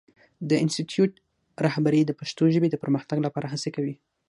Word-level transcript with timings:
د 0.49 0.51
انسټیټوت 0.63 1.13
رهبري 1.65 2.01
د 2.05 2.11
پښتو 2.19 2.43
ژبې 2.53 2.69
د 2.71 2.75
پرمختګ 2.83 3.17
لپاره 3.25 3.45
هڅې 3.53 3.69
کوي. 3.75 3.95